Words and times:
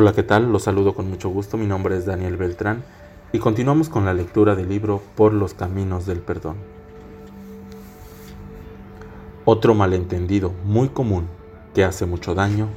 Hola, 0.00 0.12
¿qué 0.12 0.22
tal? 0.22 0.52
Los 0.52 0.62
saludo 0.62 0.94
con 0.94 1.10
mucho 1.10 1.28
gusto. 1.28 1.56
Mi 1.56 1.66
nombre 1.66 1.96
es 1.96 2.06
Daniel 2.06 2.36
Beltrán 2.36 2.84
y 3.32 3.40
continuamos 3.40 3.88
con 3.88 4.04
la 4.04 4.14
lectura 4.14 4.54
del 4.54 4.68
libro 4.68 5.02
Por 5.16 5.34
los 5.34 5.54
Caminos 5.54 6.06
del 6.06 6.20
Perdón. 6.20 6.54
Otro 9.44 9.74
malentendido 9.74 10.52
muy 10.64 10.90
común 10.90 11.26
que 11.74 11.82
hace 11.82 12.06
mucho 12.06 12.36
daño 12.36 12.68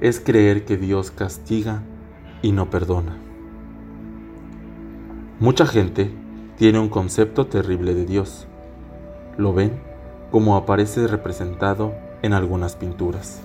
es 0.00 0.18
creer 0.18 0.64
que 0.64 0.76
Dios 0.76 1.12
castiga 1.12 1.84
y 2.42 2.50
no 2.50 2.68
perdona. 2.68 3.16
Mucha 5.38 5.66
gente 5.66 6.10
tiene 6.56 6.80
un 6.80 6.88
concepto 6.88 7.46
terrible 7.46 7.94
de 7.94 8.06
Dios. 8.06 8.48
Lo 9.36 9.54
ven 9.54 9.80
como 10.32 10.56
aparece 10.56 11.06
representado 11.06 11.94
en 12.22 12.32
algunas 12.32 12.74
pinturas. 12.74 13.40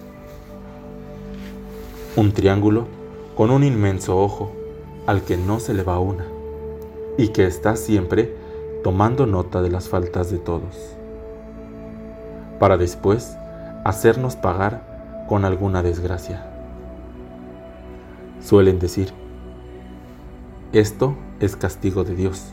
Un 2.17 2.31
triángulo 2.31 2.87
con 3.35 3.51
un 3.51 3.63
inmenso 3.63 4.17
ojo 4.17 4.51
al 5.05 5.21
que 5.21 5.37
no 5.37 5.59
se 5.59 5.75
le 5.75 5.83
va 5.83 5.99
una 5.99 6.25
y 7.15 7.27
que 7.27 7.45
está 7.45 7.75
siempre 7.75 8.35
tomando 8.83 9.27
nota 9.27 9.61
de 9.61 9.69
las 9.69 9.87
faltas 9.87 10.31
de 10.31 10.39
todos, 10.39 10.95
para 12.59 12.75
después 12.75 13.37
hacernos 13.85 14.35
pagar 14.35 15.25
con 15.29 15.45
alguna 15.45 15.83
desgracia. 15.83 16.43
Suelen 18.41 18.79
decir, 18.79 19.13
esto 20.73 21.15
es 21.39 21.55
castigo 21.55 22.03
de 22.03 22.15
Dios 22.15 22.51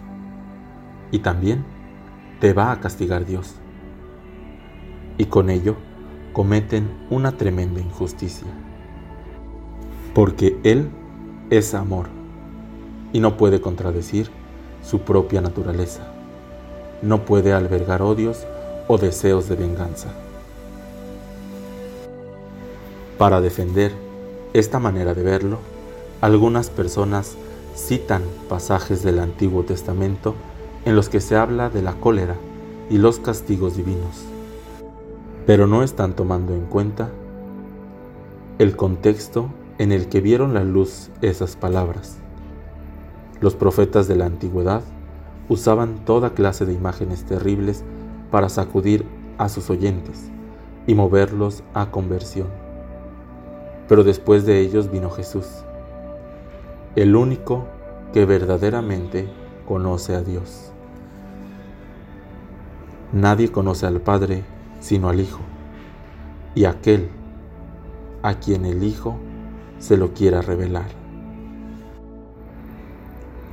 y 1.10 1.20
también 1.20 1.64
te 2.38 2.52
va 2.52 2.70
a 2.70 2.80
castigar 2.80 3.24
Dios. 3.24 3.54
Y 5.16 5.24
con 5.24 5.48
ello 5.48 5.76
cometen 6.34 6.90
una 7.08 7.38
tremenda 7.38 7.80
injusticia, 7.80 8.48
porque 10.14 10.56
Él 10.62 10.88
es 11.50 11.74
amor 11.74 12.06
y 13.12 13.20
no 13.20 13.36
puede 13.36 13.60
contradecir 13.60 14.30
su 14.82 15.00
propia 15.00 15.40
naturaleza. 15.40 16.06
No 17.02 17.24
puede 17.24 17.52
albergar 17.52 18.00
odios 18.00 18.46
o 18.86 18.96
deseos 18.96 19.48
de 19.48 19.56
venganza. 19.56 20.08
Para 23.18 23.40
defender 23.40 23.92
esta 24.52 24.78
manera 24.78 25.14
de 25.14 25.22
verlo, 25.22 25.58
algunas 26.20 26.70
personas 26.70 27.36
citan 27.76 28.22
pasajes 28.48 29.02
del 29.02 29.18
Antiguo 29.18 29.64
Testamento 29.64 30.34
en 30.84 30.94
los 30.94 31.08
que 31.08 31.20
se 31.20 31.36
habla 31.36 31.70
de 31.70 31.82
la 31.82 31.94
cólera 31.94 32.36
y 32.88 32.98
los 32.98 33.18
castigos 33.18 33.76
divinos, 33.76 34.24
pero 35.46 35.66
no 35.66 35.82
están 35.82 36.14
tomando 36.14 36.54
en 36.54 36.66
cuenta 36.66 37.10
el 38.58 38.76
contexto 38.76 39.48
en 39.78 39.92
el 39.92 40.08
que 40.08 40.20
vieron 40.20 40.54
la 40.54 40.64
luz 40.64 41.10
esas 41.20 41.56
palabras. 41.56 42.18
Los 43.40 43.54
profetas 43.54 44.06
de 44.06 44.16
la 44.16 44.26
antigüedad 44.26 44.82
usaban 45.48 46.04
toda 46.04 46.34
clase 46.34 46.64
de 46.64 46.72
imágenes 46.72 47.24
terribles 47.24 47.84
para 48.30 48.48
sacudir 48.48 49.04
a 49.38 49.48
sus 49.48 49.70
oyentes 49.70 50.30
y 50.86 50.94
moverlos 50.94 51.62
a 51.74 51.90
conversión. 51.90 52.48
Pero 53.88 54.04
después 54.04 54.46
de 54.46 54.60
ellos 54.60 54.90
vino 54.90 55.10
Jesús, 55.10 55.46
el 56.96 57.16
único 57.16 57.66
que 58.12 58.24
verdaderamente 58.24 59.28
conoce 59.66 60.14
a 60.14 60.22
Dios. 60.22 60.70
Nadie 63.12 63.50
conoce 63.50 63.86
al 63.86 64.00
Padre 64.00 64.44
sino 64.80 65.08
al 65.08 65.18
Hijo, 65.20 65.40
y 66.54 66.66
aquel 66.66 67.08
a 68.22 68.34
quien 68.34 68.64
el 68.66 68.82
Hijo 68.82 69.18
se 69.84 69.98
lo 69.98 70.14
quiera 70.14 70.40
revelar. 70.40 70.86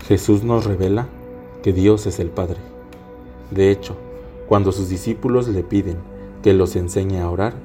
Jesús 0.07 0.43
nos 0.43 0.63
revela 0.63 1.09
que 1.61 1.73
Dios 1.73 2.07
es 2.07 2.21
el 2.21 2.29
Padre. 2.29 2.55
De 3.49 3.69
hecho, 3.69 3.97
cuando 4.47 4.71
sus 4.71 4.87
discípulos 4.87 5.49
le 5.49 5.61
piden 5.63 5.97
que 6.41 6.53
los 6.53 6.77
enseñe 6.77 7.19
a 7.19 7.29
orar, 7.29 7.55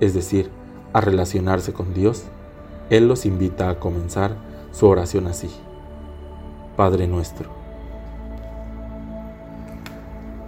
es 0.00 0.14
decir, 0.14 0.50
a 0.94 1.02
relacionarse 1.02 1.74
con 1.74 1.92
Dios, 1.92 2.24
Él 2.88 3.08
los 3.08 3.26
invita 3.26 3.68
a 3.68 3.78
comenzar 3.78 4.38
su 4.72 4.86
oración 4.86 5.26
así. 5.26 5.50
Padre 6.78 7.06
nuestro. 7.06 7.50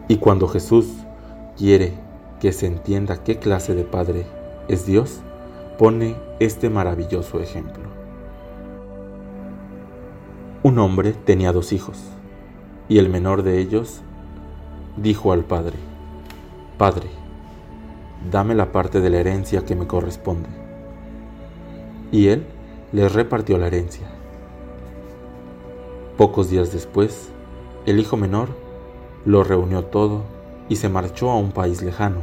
Y 0.08 0.16
cuando 0.16 0.48
Jesús 0.48 0.86
quiere 1.58 1.92
que 2.40 2.52
se 2.52 2.68
entienda 2.68 3.22
qué 3.22 3.38
clase 3.38 3.74
de 3.74 3.84
Padre 3.84 4.24
es 4.66 4.86
Dios, 4.86 5.20
pone 5.78 6.16
este 6.40 6.70
maravilloso 6.70 7.40
ejemplo. 7.40 7.84
Un 10.62 10.78
hombre 10.78 11.12
tenía 11.12 11.52
dos 11.52 11.72
hijos, 11.72 12.02
y 12.88 12.98
el 12.98 13.08
menor 13.08 13.42
de 13.42 13.58
ellos 13.58 14.00
dijo 14.96 15.32
al 15.32 15.44
padre, 15.44 15.76
Padre, 16.78 17.08
dame 18.30 18.54
la 18.54 18.72
parte 18.72 19.00
de 19.00 19.10
la 19.10 19.18
herencia 19.18 19.64
que 19.64 19.76
me 19.76 19.86
corresponde. 19.86 20.48
Y 22.10 22.28
él 22.28 22.46
le 22.92 23.08
repartió 23.08 23.58
la 23.58 23.66
herencia. 23.66 24.06
Pocos 26.16 26.50
días 26.50 26.72
después, 26.72 27.30
el 27.84 27.98
hijo 27.98 28.16
menor 28.16 28.48
lo 29.24 29.44
reunió 29.44 29.84
todo 29.84 30.22
y 30.68 30.76
se 30.76 30.88
marchó 30.88 31.30
a 31.30 31.36
un 31.36 31.52
país 31.52 31.82
lejano, 31.82 32.20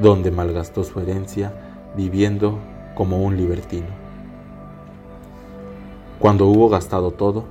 donde 0.00 0.30
malgastó 0.30 0.82
su 0.82 0.98
herencia 1.00 1.52
viviendo 1.96 2.58
como 2.94 3.22
un 3.22 3.36
libertino. 3.36 3.88
Cuando 6.18 6.46
hubo 6.46 6.68
gastado 6.68 7.10
todo, 7.10 7.44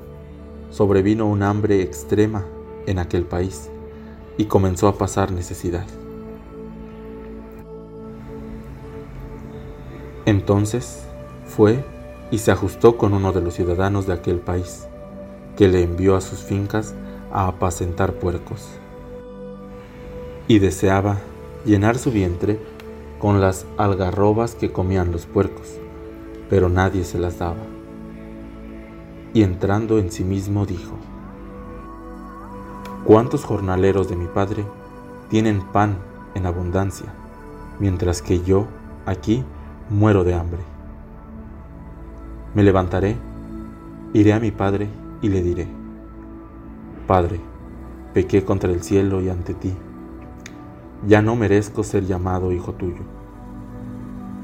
sobrevino 0.70 1.28
un 1.28 1.44
hambre 1.44 1.82
extrema 1.82 2.46
en 2.86 3.00
aquel 3.00 3.26
país 3.26 3.70
y 4.38 4.46
comenzó 4.46 4.88
a 4.88 4.98
pasar 4.98 5.32
necesidad. 5.32 5.86
Entonces 10.26 11.04
fue 11.46 11.84
y 12.32 12.38
se 12.38 12.52
ajustó 12.52 12.98
con 12.98 13.14
uno 13.14 13.34
de 13.34 13.42
los 13.42 13.56
ciudadanos 13.56 14.08
de 14.08 14.14
aquel 14.14 14.40
país, 14.40 14.88
que 15.58 15.68
le 15.68 15.84
envió 15.84 16.16
a 16.16 16.22
sus 16.22 16.40
fincas 16.40 16.96
a 17.32 17.48
apacentar 17.48 18.14
puercos. 18.14 18.70
Y 20.48 20.60
deseaba 20.60 21.18
llenar 21.66 21.98
su 21.98 22.12
vientre 22.12 22.60
con 23.22 23.40
las 23.40 23.66
algarrobas 23.78 24.56
que 24.56 24.72
comían 24.72 25.12
los 25.12 25.28
puercos, 25.28 25.78
pero 26.50 26.68
nadie 26.70 27.04
se 27.04 27.20
las 27.20 27.38
daba 27.38 27.72
y 29.34 29.44
entrando 29.44 30.00
en 30.00 30.12
sí 30.12 30.24
mismo 30.24 30.66
dijo, 30.66 30.98
¿Cuántos 33.06 33.46
jornaleros 33.46 34.10
de 34.10 34.16
mi 34.16 34.28
padre 34.28 34.66
tienen 35.30 35.62
pan 35.62 35.98
en 36.36 36.46
abundancia, 36.46 37.08
mientras 37.80 38.22
que 38.22 38.42
yo 38.42 38.68
aquí 39.06 39.44
muero 39.90 40.24
de 40.24 40.34
hambre? 40.34 40.60
Me 42.54 42.64
levantaré, 42.64 43.16
iré 44.14 44.34
a 44.34 44.40
mi 44.40 44.52
padre 44.52 44.90
y 45.22 45.30
le 45.30 45.42
diré, 45.42 45.68
Padre, 47.08 47.40
pequé 48.14 48.44
contra 48.44 48.72
el 48.72 48.84
cielo 48.84 49.22
y 49.22 49.30
ante 49.30 49.54
ti, 49.54 49.74
ya 51.08 51.22
no 51.22 51.36
merezco 51.36 51.84
ser 51.84 52.06
llamado 52.06 52.52
hijo 52.52 52.74
tuyo. 52.74 53.02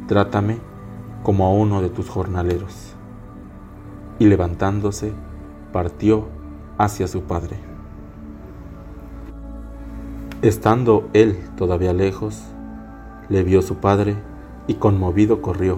Trátame 0.08 0.58
como 1.24 1.46
a 1.46 1.52
uno 1.52 1.82
de 1.82 1.90
tus 1.90 2.10
jornaleros 2.10 2.94
y 4.20 4.26
levantándose, 4.26 5.14
partió 5.72 6.26
hacia 6.78 7.08
su 7.08 7.22
padre. 7.24 7.58
Estando 10.42 11.10
él 11.14 11.38
todavía 11.58 11.94
lejos, 11.94 12.42
le 13.30 13.44
vio 13.44 13.62
su 13.62 13.76
padre 13.76 14.16
y 14.68 14.76
conmovido 14.76 15.42
corrió, 15.42 15.78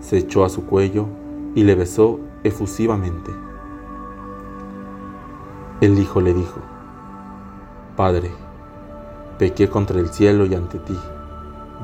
se 0.00 0.18
echó 0.18 0.44
a 0.44 0.48
su 0.48 0.64
cuello 0.66 1.06
y 1.54 1.64
le 1.64 1.74
besó 1.74 2.20
efusivamente. 2.44 3.32
El 5.80 5.98
hijo 5.98 6.20
le 6.20 6.34
dijo, 6.34 6.60
Padre, 7.96 8.30
pequé 9.40 9.70
contra 9.70 9.98
el 9.98 10.10
cielo 10.10 10.44
y 10.44 10.54
ante 10.54 10.78
ti, 10.78 10.94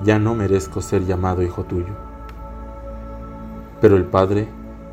ya 0.04 0.18
no 0.18 0.34
merezco 0.34 0.82
ser 0.82 1.06
llamado 1.06 1.42
hijo 1.42 1.64
tuyo. 1.64 1.94
Pero 3.80 3.96
el 3.96 4.04
padre 4.04 4.46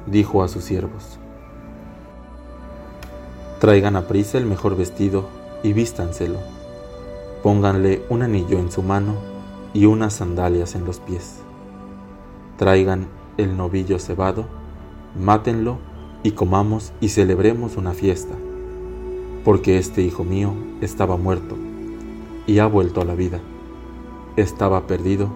dijo 0.08 0.42
a 0.42 0.48
sus 0.48 0.64
siervos, 0.64 1.20
Traigan 3.60 3.98
a 3.98 4.08
prisa 4.08 4.38
el 4.38 4.46
mejor 4.46 4.78
vestido 4.78 5.28
y 5.62 5.74
vístanselo. 5.74 6.40
Pónganle 7.44 8.04
un 8.08 8.22
anillo 8.22 8.58
en 8.58 8.72
su 8.72 8.82
mano 8.82 9.16
y 9.74 9.86
unas 9.86 10.14
sandalias 10.14 10.76
en 10.76 10.86
los 10.86 11.02
pies. 11.02 11.42
Traigan 12.56 13.08
el 13.36 13.58
novillo 13.58 14.00
cebado, 14.00 14.46
mátenlo 15.20 15.80
y 16.24 16.32
comamos 16.32 16.94
y 17.02 17.10
celebremos 17.10 17.76
una 17.76 17.92
fiesta, 17.92 18.36
porque 19.44 19.78
este 19.78 20.02
hijo 20.02 20.24
mío 20.24 20.54
estaba 20.80 21.18
muerto 21.18 21.58
y 22.48 22.60
ha 22.60 22.68
vuelto 22.68 23.02
a 23.02 23.06
la 23.06 23.16
vida. 23.16 23.40
Estaba 24.36 24.88
perdido 24.88 25.30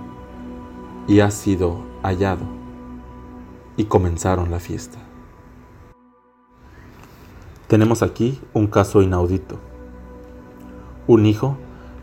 y 1.08 1.20
ha 1.20 1.32
sido 1.32 1.84
hallado 2.04 2.46
y 3.78 3.86
comenzaron 3.86 4.52
la 4.52 4.60
fiesta. 4.60 4.98
Tenemos 7.68 8.02
aquí 8.02 8.40
un 8.54 8.68
caso 8.68 9.02
inaudito. 9.02 9.60
Un 11.06 11.26
hijo 11.26 11.58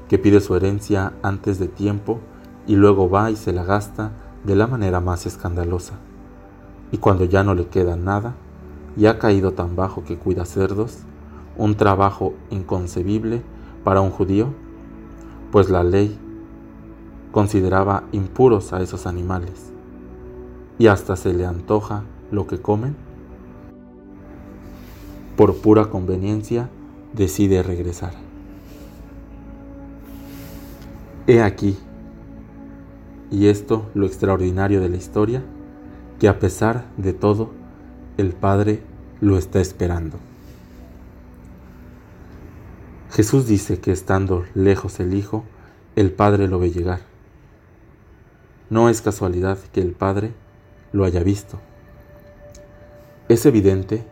que 0.09 0.19
pide 0.19 0.41
su 0.41 0.55
herencia 0.55 1.15
antes 1.23 1.59
de 1.59 1.69
tiempo 1.69 2.21
y 2.67 2.77
luego 2.77 3.11
va 3.11 3.31
y 3.31 3.37
se 3.37 3.53
la 3.53 3.65
gasta 3.65 4.13
de 4.45 4.57
la 4.57 4.67
manera 4.67 5.01
más 5.01 5.27
escandalosa. 5.27 5.95
Y 6.93 6.99
cuando 6.99 7.25
ya 7.25 7.43
no 7.43 7.55
le 7.55 7.67
queda 7.67 7.97
nada, 7.97 8.35
y 8.97 9.07
ha 9.07 9.19
caído 9.19 9.53
tan 9.53 9.75
bajo 9.75 10.05
que 10.05 10.17
cuida 10.17 10.45
cerdos, 10.45 10.99
un 11.57 11.77
trabajo 11.77 12.35
inconcebible 12.51 13.43
para 13.83 14.01
un 14.01 14.11
judío, 14.11 14.49
pues 15.55 15.71
la 15.71 15.85
ley 15.85 16.19
consideraba 17.31 18.03
impuros 18.11 18.73
a 18.73 18.83
esos 18.83 19.07
animales, 19.07 19.71
y 20.81 20.89
hasta 20.89 21.15
se 21.15 21.33
le 21.33 21.47
antoja 21.47 22.03
lo 22.33 22.49
que 22.49 22.59
comen, 22.59 22.97
por 25.37 25.55
pura 25.59 25.91
conveniencia 25.91 26.71
decide 27.13 27.63
regresar. 27.63 28.15
He 31.29 31.41
aquí, 31.41 31.79
y 33.31 33.47
esto 33.47 33.87
lo 33.95 34.07
extraordinario 34.07 34.81
de 34.81 34.89
la 34.89 34.97
historia, 34.97 35.45
que 36.19 36.27
a 36.27 36.41
pesar 36.41 36.87
de 36.97 37.13
todo, 37.13 37.51
el 38.17 38.33
Padre 38.33 38.83
lo 39.21 39.39
está 39.39 39.61
esperando. 39.61 40.17
Jesús 43.15 43.47
dice 43.47 43.79
que 43.79 43.93
estando 43.93 44.45
lejos 44.55 44.99
el 44.99 45.15
Hijo, 45.15 45.45
el 45.95 46.11
Padre 46.11 46.49
lo 46.49 46.59
ve 46.59 46.73
llegar. 46.73 46.99
No 48.71 48.89
es 48.89 49.03
casualidad 49.03 49.57
que 49.73 49.81
el 49.81 49.93
Padre 49.93 50.33
lo 50.91 51.05
haya 51.05 51.23
visto. 51.23 51.61
Es 53.29 53.47
evidente 53.47 54.05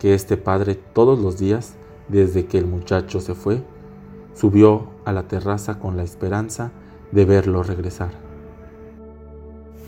que 0.00 0.14
este 0.14 0.36
Padre 0.36 0.74
todos 0.74 1.20
los 1.20 1.38
días, 1.38 1.74
desde 2.08 2.46
que 2.46 2.58
el 2.58 2.66
muchacho 2.66 3.20
se 3.20 3.36
fue, 3.36 3.62
subió 4.34 4.88
a 5.04 5.12
la 5.12 5.28
terraza 5.28 5.78
con 5.78 5.96
la 5.96 6.02
esperanza 6.02 6.72
de 7.12 7.24
verlo 7.26 7.62
regresar. 7.62 8.10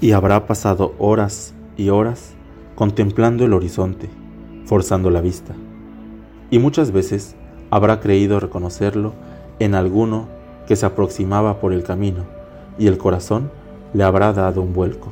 Y 0.01 0.13
habrá 0.13 0.47
pasado 0.47 0.95
horas 0.99 1.53
y 1.77 1.89
horas 1.89 2.35
contemplando 2.77 3.45
el 3.45 3.55
horizonte, 3.55 4.09
forzando 4.67 5.11
la 5.11 5.21
vista, 5.21 5.57
y 6.49 6.61
muchas 6.61 6.93
veces 6.93 7.35
habrá 7.77 8.01
creído 8.01 8.41
reconocerlo 8.41 9.13
en 9.59 9.75
alguno 9.75 10.29
que 10.67 10.77
se 10.77 10.87
aproximaba 10.87 11.61
por 11.61 11.75
el 11.75 11.85
camino, 11.85 12.25
y 12.79 12.87
el 12.87 12.97
corazón 12.97 13.51
le 13.93 14.03
habrá 14.03 14.33
dado 14.33 14.63
un 14.63 14.73
vuelco, 14.73 15.09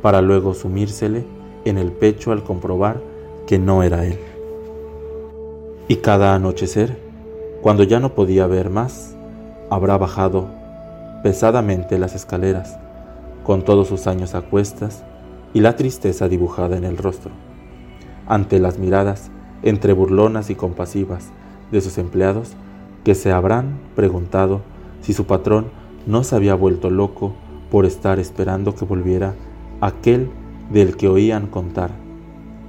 para 0.00 0.22
luego 0.22 0.54
sumírsele 0.54 1.24
en 1.64 1.76
el 1.76 1.90
pecho 1.90 2.30
al 2.30 2.44
comprobar 2.44 3.00
que 3.48 3.58
no 3.58 3.82
era 3.82 4.06
él. 4.06 4.20
Y 5.88 5.96
cada 5.96 6.36
anochecer, 6.36 6.96
cuando 7.62 7.82
ya 7.82 7.98
no 7.98 8.14
podía 8.14 8.46
ver 8.46 8.70
más, 8.70 9.16
habrá 9.68 9.98
bajado 9.98 10.46
pesadamente 11.24 11.98
las 11.98 12.14
escaleras, 12.14 12.78
con 13.42 13.62
todos 13.62 13.88
sus 13.88 14.06
años 14.06 14.36
a 14.36 14.42
cuestas 14.42 15.02
y 15.52 15.62
la 15.62 15.74
tristeza 15.74 16.28
dibujada 16.28 16.76
en 16.76 16.84
el 16.84 16.96
rostro, 16.96 17.32
ante 18.28 18.60
las 18.60 18.78
miradas 18.78 19.32
entre 19.64 19.94
burlonas 19.94 20.48
y 20.48 20.54
compasivas 20.54 21.32
de 21.70 21.80
sus 21.80 21.98
empleados 21.98 22.52
que 23.04 23.14
se 23.14 23.32
habrán 23.32 23.78
preguntado 23.96 24.60
si 25.02 25.12
su 25.12 25.24
patrón 25.24 25.66
no 26.06 26.24
se 26.24 26.36
había 26.36 26.54
vuelto 26.54 26.90
loco 26.90 27.34
por 27.70 27.84
estar 27.86 28.18
esperando 28.18 28.74
que 28.74 28.84
volviera 28.84 29.34
aquel 29.80 30.30
del 30.70 30.96
que 30.96 31.08
oían 31.08 31.46
contar 31.46 31.90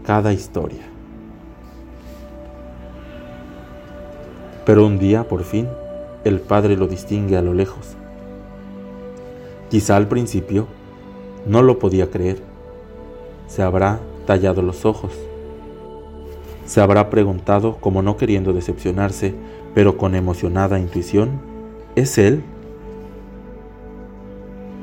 cada 0.06 0.34
historia. 0.34 0.84
Pero 4.66 4.86
un 4.86 5.00
día, 5.00 5.28
por 5.28 5.44
fin, 5.44 5.68
el 6.24 6.40
padre 6.40 6.78
lo 6.78 6.88
distingue 6.88 7.38
a 7.38 7.42
lo 7.42 7.54
lejos. 7.54 7.96
Quizá 9.70 9.96
al 9.96 10.08
principio 10.08 10.68
no 11.46 11.62
lo 11.62 11.80
podía 11.80 12.10
creer. 12.10 12.42
Se 13.48 13.64
habrá 13.64 14.00
tallado 14.26 14.62
los 14.62 14.86
ojos 14.86 15.12
se 16.70 16.82
habrá 16.82 17.10
preguntado, 17.10 17.78
como 17.78 18.04
no 18.04 18.16
queriendo 18.16 18.54
decepcionarse, 18.54 19.34
pero 19.74 19.98
con 19.98 20.14
emocionada 20.14 20.78
intuición, 20.78 21.42
¿es 21.96 22.20
él? 22.20 22.44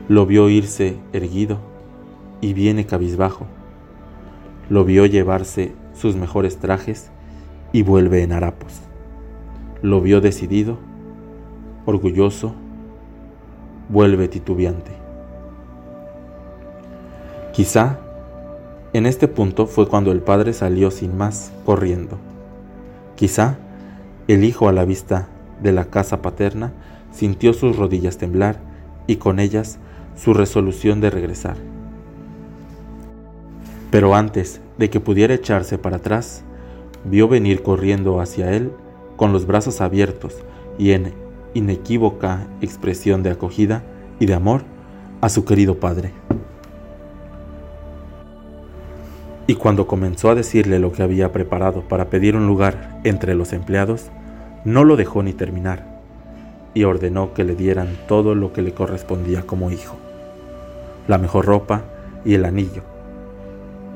Lo 0.09 0.27
vio 0.27 0.49
irse 0.49 0.97
erguido 1.13 1.59
y 2.41 2.55
viene 2.55 2.87
cabizbajo. 2.87 3.47
Lo 4.69 4.85
vio 4.85 5.07
llevarse 5.07 5.75
sus 5.95 6.17
mejores 6.17 6.57
trajes 6.57 7.13
y 7.71 7.83
vuelve 7.83 8.25
en 8.25 8.33
harapos. 8.33 8.81
Lo 9.81 10.01
vio 10.01 10.21
decidido, 10.21 10.79
orgulloso, 11.85 12.53
vuelve 13.89 14.27
titubeante. 14.27 14.91
Quizá 17.53 18.01
en 18.97 19.05
este 19.05 19.29
punto 19.29 19.67
fue 19.67 19.87
cuando 19.89 20.11
el 20.11 20.23
padre 20.23 20.55
salió 20.55 20.91
sin 20.91 21.19
más, 21.19 21.53
corriendo. 21.67 22.19
Quizá 23.15 23.59
el 24.27 24.43
hijo 24.43 24.71
a 24.71 24.73
la 24.73 24.87
vista 24.87 25.29
de 25.63 25.73
la 25.73 25.85
casa 25.87 26.23
paterna 26.23 26.73
sintió 27.13 27.53
sus 27.53 27.77
rodillas 27.77 28.17
temblar 28.17 28.59
y 29.07 29.17
con 29.17 29.39
ellas 29.39 29.79
su 30.17 30.33
resolución 30.33 31.03
de 31.03 31.11
regresar. 31.11 31.57
Pero 33.91 34.15
antes 34.15 34.63
de 34.79 34.89
que 34.89 34.99
pudiera 34.99 35.35
echarse 35.35 35.77
para 35.77 35.97
atrás, 35.97 36.43
vio 37.05 37.29
venir 37.29 37.63
corriendo 37.63 38.21
hacia 38.23 38.53
él 38.53 38.73
con 39.17 39.31
los 39.31 39.47
brazos 39.47 39.83
abiertos 39.83 40.37
y 40.79 40.93
en 40.93 41.13
inequívoca 41.53 42.47
expresión 42.63 43.23
de 43.23 43.31
acogida 43.31 43.85
y 44.21 44.25
de 44.25 44.33
amor 44.33 44.63
a 45.21 45.29
su 45.29 45.45
querido 45.45 45.81
padre. 45.81 46.26
Y 49.47 49.55
cuando 49.55 49.87
comenzó 49.87 50.31
a 50.31 50.35
decirle 50.35 50.79
lo 50.79 50.93
que 50.93 51.03
había 51.03 51.33
preparado 51.33 51.83
para 51.83 52.11
pedir 52.11 52.37
un 52.37 52.47
lugar 52.47 53.01
entre 53.05 53.35
los 53.35 53.53
empleados, 53.53 54.11
no 54.65 54.85
lo 54.85 54.97
dejó 54.97 55.23
ni 55.23 55.33
terminar, 55.33 56.01
y 56.75 56.85
ordenó 56.85 57.33
que 57.33 57.45
le 57.45 57.55
dieran 57.55 57.89
todo 58.09 58.35
lo 58.35 58.53
que 58.53 58.63
le 58.63 58.73
correspondía 58.73 59.43
como 59.43 59.71
hijo, 59.71 59.97
la 61.07 61.19
mejor 61.19 61.47
ropa 61.47 61.85
y 62.25 62.35
el 62.35 62.45
anillo, 62.45 62.83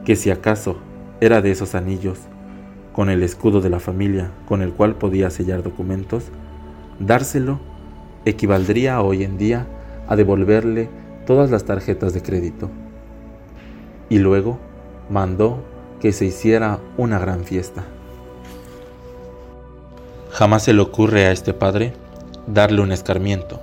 que 0.05 0.15
si 0.15 0.31
acaso 0.31 0.77
era 1.21 1.43
de 1.43 1.51
esos 1.51 1.75
anillos 1.75 2.19
con 2.93 3.11
el 3.11 3.23
escudo 3.23 3.61
de 3.61 3.71
la 3.71 3.81
familia 3.81 4.31
con 4.47 4.63
el 4.63 4.73
cual 4.73 4.95
podía 4.95 5.31
sellar 5.31 5.63
documentos, 5.63 6.25
dárselo 6.99 7.61
equivaldría 8.25 9.01
hoy 9.01 9.25
en 9.25 9.39
día 9.39 9.67
a 10.09 10.17
devolverle 10.17 10.89
todas 11.27 11.51
las 11.51 11.65
tarjetas 11.65 12.13
de 12.13 12.23
crédito. 12.23 12.71
Y 14.09 14.19
luego 14.19 14.59
mandó 15.11 15.59
que 16.01 16.13
se 16.13 16.25
hiciera 16.25 16.79
una 16.97 17.19
gran 17.19 17.45
fiesta. 17.45 17.85
Jamás 20.31 20.65
se 20.65 20.73
le 20.73 20.81
ocurre 20.81 21.27
a 21.27 21.33
este 21.33 21.53
padre 21.53 21.93
darle 22.47 22.81
un 22.81 22.93
escarmiento. 22.93 23.61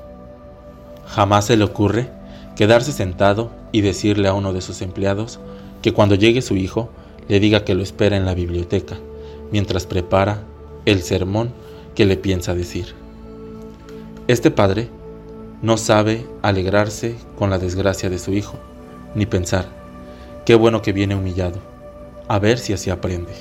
Jamás 1.08 1.46
se 1.46 1.58
le 1.58 1.64
ocurre 1.64 2.10
quedarse 2.56 2.92
sentado 2.92 3.50
y 3.72 3.82
decirle 3.82 4.28
a 4.28 4.34
uno 4.34 4.54
de 4.54 4.62
sus 4.62 4.82
empleados 4.82 5.40
que 5.82 5.94
cuando 5.94 6.16
llegue 6.16 6.42
su 6.42 6.56
hijo 6.56 6.90
le 7.28 7.40
diga 7.40 7.64
que 7.64 7.76
lo 7.76 7.84
espera 7.84 8.18
en 8.18 8.26
la 8.26 8.34
biblioteca, 8.34 8.98
mientras 9.52 9.86
prepara 9.86 10.44
el 10.86 11.02
sermón 11.02 11.52
que 11.96 12.06
le 12.06 12.18
piensa 12.18 12.54
decir. 12.54 12.94
Este 14.28 14.52
padre 14.52 14.90
no 15.62 15.78
sabe 15.78 16.26
alegrarse 16.42 17.16
con 17.38 17.50
la 17.50 17.58
desgracia 17.58 18.10
de 18.10 18.20
su 18.20 18.34
hijo, 18.34 18.58
ni 19.16 19.26
pensar, 19.26 19.77
Qué 20.48 20.56
bueno 20.56 20.82
que 20.82 20.94
viene 20.94 21.14
humillado. 21.14 21.60
A 22.30 22.40
ver 22.40 22.58
si 22.58 22.72
así 22.72 22.90
aprende. 22.90 23.34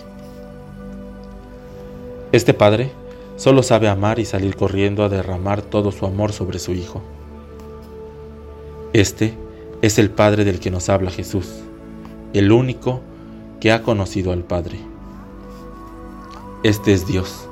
Este 2.33 2.53
padre 2.53 2.91
solo 3.37 3.63
sabe 3.63 3.89
amar 3.89 4.19
y 4.19 4.25
salir 4.25 4.57
corriendo 4.57 5.05
a 5.05 5.09
derramar 5.09 5.63
todo 5.63 5.93
su 5.93 6.05
amor 6.05 6.33
sobre 6.33 6.59
su 6.59 6.73
hijo. 6.73 7.05
Este 8.93 9.35
es 9.83 10.01
el 10.01 10.11
Padre 10.11 10.45
del 10.45 10.59
que 10.59 10.73
nos 10.73 10.89
habla 10.89 11.13
Jesús, 11.13 11.47
el 12.33 12.51
único 12.51 13.03
que 13.61 13.71
ha 13.71 13.85
conocido 13.85 14.33
al 14.33 14.43
Padre. 14.43 14.81
Este 16.65 16.93
es 16.93 17.07
Dios, 17.07 17.49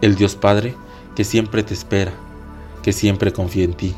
el 0.00 0.16
Dios 0.16 0.34
Padre 0.34 0.74
que 1.14 1.22
siempre 1.22 1.62
te 1.62 1.74
espera, 1.74 2.14
que 2.82 2.92
siempre 2.92 3.32
confía 3.32 3.62
en 3.62 3.74
ti, 3.74 3.94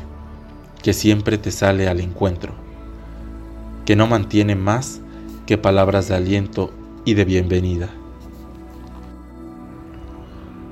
que 0.83 0.93
siempre 0.93 1.39
te 1.39 1.49
sale 1.49 1.87
al 1.87 2.01
encuentro 2.01 2.62
que 3.85 3.95
no 3.95 4.07
mantiene 4.07 4.55
más 4.55 5.01
que 5.45 5.57
palabras 5.57 6.07
de 6.07 6.15
aliento 6.15 6.71
y 7.05 7.15
de 7.15 7.25
bienvenida. 7.25 7.89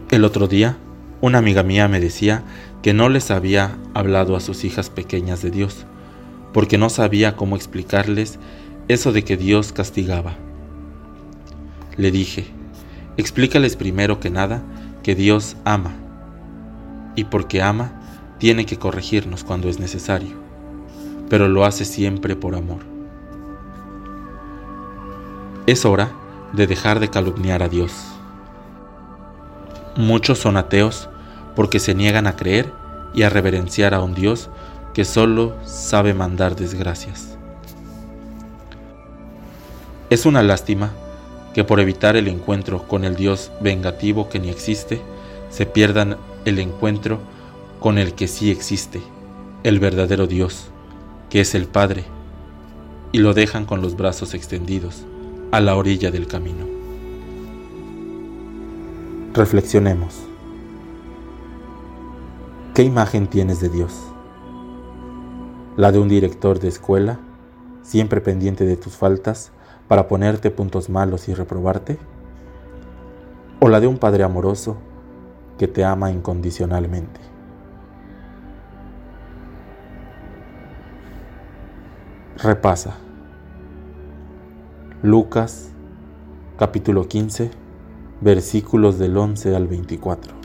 El 0.10 0.24
otro 0.24 0.48
día, 0.48 0.78
una 1.20 1.40
amiga 1.40 1.64
mía 1.64 1.88
me 1.88 2.00
decía 2.00 2.44
que 2.82 2.94
no 2.94 3.10
les 3.10 3.32
había 3.32 3.78
hablado 3.94 4.36
a 4.36 4.40
sus 4.40 4.64
hijas 4.64 4.90
pequeñas 4.90 5.42
de 5.42 5.52
Dios, 5.52 5.86
porque 6.54 6.78
no 6.78 6.90
sabía 6.90 7.36
cómo 7.36 7.56
explicarles 7.56 8.40
eso 8.88 9.12
de 9.12 9.24
que 9.24 9.38
Dios 9.38 9.72
castigaba. 9.72 10.36
Le 11.98 12.12
dije, 12.12 12.46
explícales 13.18 13.76
primero 13.76 14.20
que 14.20 14.30
nada 14.30 14.64
que 15.04 15.16
Dios 15.16 15.58
ama, 15.66 15.94
y 17.16 17.26
porque 17.26 17.62
ama, 17.62 18.38
tiene 18.38 18.66
que 18.66 18.78
corregirnos 18.78 19.44
cuando 19.44 19.70
es 19.70 19.80
necesario, 19.80 20.36
pero 21.30 21.48
lo 21.48 21.66
hace 21.66 21.86
siempre 21.86 22.36
por 22.36 22.56
amor. 22.56 22.91
Es 25.68 25.86
hora 25.86 26.12
de 26.54 26.66
dejar 26.66 27.00
de 27.00 27.10
calumniar 27.10 27.62
a 27.62 27.70
Dios. 27.70 27.94
Muchos 29.96 30.40
son 30.40 30.58
ateos 30.58 31.08
porque 31.56 31.80
se 31.80 31.94
niegan 31.94 32.26
a 32.26 32.36
creer 32.36 32.74
y 33.14 33.22
a 33.22 33.30
reverenciar 33.30 33.94
a 33.94 34.02
un 34.02 34.16
Dios 34.16 34.50
que 34.96 35.06
solo 35.06 35.56
sabe 35.64 36.16
mandar 36.16 36.56
desgracias. 36.56 37.38
Es 40.10 40.26
una 40.26 40.42
lástima 40.42 40.94
que 41.54 41.64
por 41.64 41.80
evitar 41.80 42.16
el 42.16 42.28
encuentro 42.28 42.88
con 42.88 43.06
el 43.06 43.16
Dios 43.16 43.52
vengativo 43.62 44.30
que 44.30 44.40
ni 44.40 44.50
existe, 44.50 45.00
se 45.52 45.68
pierdan 45.68 46.18
el 46.44 46.58
encuentro 46.58 47.20
con 47.80 48.00
el 48.00 48.16
que 48.16 48.28
sí 48.28 48.50
existe, 48.50 49.04
el 49.64 49.80
verdadero 49.80 50.26
Dios, 50.26 50.72
que 51.30 51.42
es 51.42 51.54
el 51.54 51.68
Padre, 51.68 52.04
y 53.12 53.20
lo 53.20 53.36
dejan 53.36 53.66
con 53.66 53.82
los 53.82 53.96
brazos 53.96 54.34
extendidos 54.34 55.06
a 55.52 55.60
la 55.60 55.76
orilla 55.76 56.12
del 56.12 56.28
camino. 56.28 56.66
Reflexionemos. 59.34 60.24
¿Qué 62.74 62.84
imagen 62.84 63.28
tienes 63.28 63.60
de 63.60 63.68
Dios? 63.68 63.94
¿La 65.76 65.92
de 65.92 66.00
un 66.00 66.08
director 66.08 66.60
de 66.60 66.70
escuela, 66.70 67.20
siempre 67.84 68.22
pendiente 68.22 68.66
de 68.66 68.78
tus 68.78 68.96
faltas 68.96 69.52
para 69.90 70.08
ponerte 70.08 70.52
puntos 70.52 70.90
malos 70.90 71.28
y 71.28 71.34
reprobarte? 71.34 71.98
¿O 73.60 73.68
la 73.68 73.82
de 73.82 73.88
un 73.88 73.98
Padre 73.98 74.24
amoroso 74.24 74.78
que 75.58 75.68
te 75.68 75.84
ama 75.84 76.12
incondicionalmente? 76.12 77.20
Repasa. 82.38 83.11
Lucas 85.04 85.72
capítulo 86.60 87.08
15 87.08 87.50
versículos 88.22 89.00
del 89.00 89.18
11 89.18 89.56
al 89.56 89.66
24. 89.66 90.41